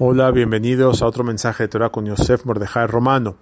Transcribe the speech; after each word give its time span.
Hola, 0.00 0.32
bienvenidos 0.32 1.02
a 1.02 1.06
otro 1.06 1.22
mensaje 1.22 1.62
de 1.62 1.68
Torah 1.68 1.90
con 1.90 2.04
Yosef 2.04 2.44
Mordejai 2.46 2.88
Romano. 2.88 3.36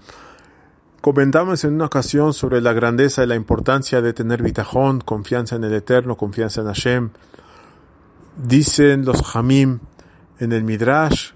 Comentamos 1.01 1.65
en 1.65 1.73
una 1.73 1.87
ocasión 1.87 2.35
sobre 2.35 2.61
la 2.61 2.75
grandeza 2.75 3.25
y 3.25 3.27
la 3.27 3.37
importancia 3.37 4.03
de 4.03 4.13
tener 4.13 4.43
bitajón, 4.43 5.01
confianza 5.01 5.57
en 5.57 5.65
el 5.65 5.73
Eterno, 5.73 6.19
confianza 6.19 6.61
en 6.61 6.67
Hashem. 6.67 7.11
Dicen 8.37 9.07
los 9.07 9.35
Hamim 9.35 9.79
en 10.41 10.53
el 10.53 10.63
Midrash 10.63 11.31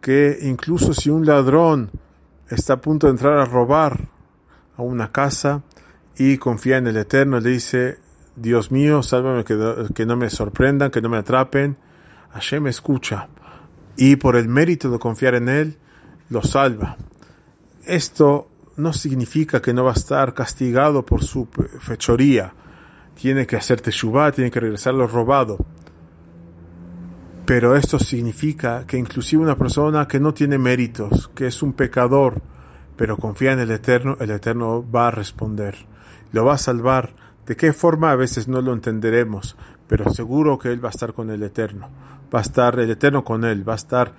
que 0.00 0.38
incluso 0.42 0.94
si 0.94 1.10
un 1.10 1.26
ladrón 1.26 1.90
está 2.48 2.74
a 2.74 2.80
punto 2.80 3.08
de 3.08 3.14
entrar 3.14 3.38
a 3.38 3.44
robar 3.44 4.10
a 4.76 4.82
una 4.82 5.10
casa 5.10 5.64
y 6.16 6.38
confía 6.38 6.76
en 6.76 6.86
el 6.86 6.98
Eterno, 6.98 7.40
le 7.40 7.50
dice, 7.50 7.98
Dios 8.36 8.70
mío, 8.70 9.02
sálvame 9.02 9.42
que, 9.42 9.58
que 9.92 10.06
no 10.06 10.16
me 10.16 10.30
sorprendan, 10.30 10.92
que 10.92 11.02
no 11.02 11.08
me 11.08 11.16
atrapen, 11.16 11.76
Hashem 12.32 12.68
escucha 12.68 13.28
y 13.96 14.16
por 14.16 14.36
el 14.36 14.48
mérito 14.48 14.90
de 14.90 14.98
confiar 14.98 15.34
en 15.34 15.48
Él, 15.48 15.78
lo 16.28 16.42
salva. 16.42 16.96
Esto 17.84 18.48
no 18.76 18.92
significa 18.92 19.60
que 19.60 19.74
no 19.74 19.84
va 19.84 19.90
a 19.90 19.94
estar 19.94 20.34
castigado 20.34 21.04
por 21.04 21.22
su 21.22 21.48
fechoría. 21.80 22.54
Tiene 23.14 23.46
que 23.46 23.56
hacer 23.56 23.80
teshuvah, 23.80 24.32
tiene 24.32 24.50
que 24.50 24.60
regresar 24.60 24.94
lo 24.94 25.06
robado. 25.06 25.58
Pero 27.44 27.76
esto 27.76 27.98
significa 27.98 28.86
que 28.86 28.96
inclusive 28.96 29.42
una 29.42 29.56
persona 29.56 30.08
que 30.08 30.20
no 30.20 30.32
tiene 30.32 30.58
méritos, 30.58 31.28
que 31.34 31.48
es 31.48 31.62
un 31.62 31.72
pecador, 31.72 32.40
pero 32.96 33.16
confía 33.16 33.52
en 33.52 33.58
el 33.58 33.70
Eterno, 33.70 34.16
el 34.20 34.30
Eterno 34.30 34.88
va 34.88 35.08
a 35.08 35.10
responder. 35.10 35.74
Lo 36.30 36.44
va 36.44 36.54
a 36.54 36.58
salvar. 36.58 37.14
¿De 37.46 37.56
qué 37.56 37.72
forma? 37.72 38.12
A 38.12 38.16
veces 38.16 38.46
no 38.46 38.62
lo 38.62 38.72
entenderemos, 38.72 39.56
pero 39.92 40.10
seguro 40.10 40.58
que 40.58 40.72
Él 40.72 40.82
va 40.82 40.88
a 40.88 40.96
estar 40.96 41.12
con 41.12 41.28
el 41.28 41.42
Eterno 41.42 41.90
va 42.34 42.38
a 42.38 42.42
estar 42.42 42.78
el 42.78 42.90
Eterno 42.90 43.24
con 43.24 43.44
él, 43.44 43.68
va 43.68 43.74
a 43.74 43.76
estar 43.76 44.12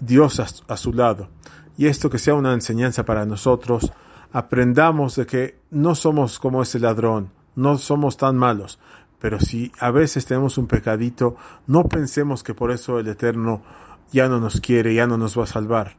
Dios 0.00 0.40
a, 0.40 0.76
su 0.76 0.92
lado. 0.92 1.28
Y 1.76 1.86
esto 1.86 2.10
que 2.10 2.18
sea 2.18 2.34
una 2.34 2.52
enseñanza 2.52 3.04
para 3.04 3.26
nosotros, 3.26 3.92
aprendamos 4.32 5.16
de 5.16 5.26
que 5.26 5.58
no 5.70 5.94
somos 5.94 6.38
como 6.38 6.62
ese 6.62 6.78
ladrón, 6.78 7.30
no 7.54 7.78
somos 7.78 8.16
tan 8.16 8.36
malos, 8.36 8.78
pero 9.20 9.38
si 9.38 9.70
a 9.78 9.90
veces 9.90 10.26
tenemos 10.26 10.58
un 10.58 10.66
pecadito, 10.66 11.36
no 11.66 11.84
pensemos 11.84 12.42
que 12.42 12.54
por 12.54 12.72
eso 12.72 12.98
el 12.98 13.08
Eterno 13.08 13.62
ya 14.10 14.28
no 14.28 14.40
nos 14.40 14.60
quiere, 14.60 14.94
ya 14.94 15.06
no 15.06 15.16
nos 15.16 15.38
va 15.38 15.44
a 15.44 15.46
salvar. 15.46 15.96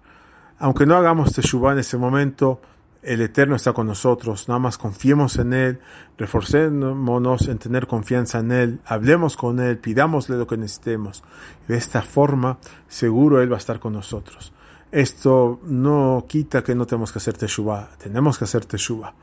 Aunque 0.60 0.86
no 0.86 0.96
hagamos 0.96 1.34
teshuva 1.34 1.72
en 1.72 1.80
ese 1.80 1.98
momento, 1.98 2.62
el 3.04 3.22
Eterno 3.22 3.56
está 3.56 3.74
con 3.74 3.88
nosotros, 3.88 4.48
nada 4.48 4.60
más 4.60 4.78
confiemos 4.78 5.38
en 5.38 5.54
Él, 5.54 5.80
reforcémonos 6.18 7.48
en 7.50 7.58
tener 7.58 7.86
confianza 7.86 8.40
en 8.40 8.52
Él, 8.52 8.80
hablemos 8.86 9.36
con 9.36 9.60
Él, 9.60 9.78
pidámosle 9.78 10.38
lo 10.38 10.48
que 10.48 10.58
necesitemos. 10.58 11.24
De 11.68 11.78
esta 11.78 12.02
forma, 12.02 12.60
seguro 12.88 13.42
Él 13.42 13.52
va 13.52 13.56
a 13.56 13.60
estar 13.60 13.80
con 13.80 13.94
nosotros. 13.94 14.54
Esto 14.92 15.60
no 15.64 16.26
quita 16.30 16.64
que 16.64 16.76
no 16.76 16.86
tenemos 16.86 17.12
que 17.12 17.20
hacer 17.20 17.36
teshuva, 17.36 17.90
tenemos 17.98 18.38
que 18.38 18.46
hacer 18.46 18.66
teshuva. 18.66 19.14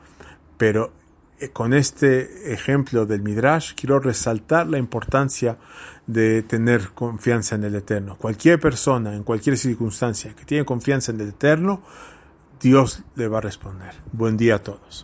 Pero 0.57 0.91
eh, 1.39 1.49
con 1.49 1.73
este 1.73 2.53
ejemplo 2.53 3.07
del 3.07 3.21
Midrash, 3.23 3.73
quiero 3.73 3.99
resaltar 3.99 4.67
la 4.67 4.77
importancia 4.77 5.57
de 6.05 6.43
tener 6.43 6.91
confianza 6.91 7.55
en 7.55 7.63
el 7.63 7.75
Eterno. 7.75 8.15
Cualquier 8.17 8.59
persona, 8.59 9.15
en 9.15 9.23
cualquier 9.23 9.57
circunstancia, 9.57 10.35
que 10.35 10.45
tiene 10.45 10.65
confianza 10.65 11.11
en 11.11 11.21
el 11.21 11.29
Eterno, 11.29 11.81
Dios 12.61 13.01
le 13.15 13.27
va 13.27 13.39
a 13.39 13.41
responder. 13.41 13.95
Buen 14.11 14.37
día 14.37 14.55
a 14.55 14.59
todos. 14.59 14.99